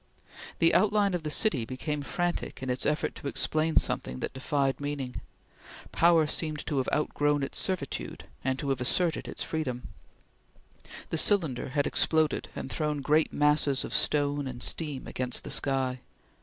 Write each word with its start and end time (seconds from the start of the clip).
The 0.57 0.73
outline 0.73 1.13
of 1.13 1.21
the 1.21 1.29
city 1.29 1.63
became 1.63 2.01
frantic 2.01 2.63
in 2.63 2.71
its 2.71 2.87
effort 2.87 3.13
to 3.17 3.27
explain 3.27 3.77
something 3.77 4.19
that 4.19 4.33
defied 4.33 4.79
meaning. 4.81 5.21
Power 5.91 6.25
seemed 6.25 6.65
to 6.65 6.77
have 6.79 6.89
outgrown 6.91 7.43
its 7.43 7.59
servitude 7.59 8.23
and 8.43 8.57
to 8.57 8.69
have 8.69 8.81
asserted 8.81 9.27
its 9.27 9.43
freedom. 9.43 9.89
The 11.11 11.19
cylinder 11.19 11.69
had 11.69 11.85
exploded, 11.85 12.47
and 12.55 12.71
thrown 12.71 13.01
great 13.03 13.31
masses 13.31 13.83
of 13.83 13.93
stone 13.93 14.47
and 14.47 14.63
steam 14.63 15.05
against 15.05 15.43
the 15.43 15.51
sky. 15.51 15.99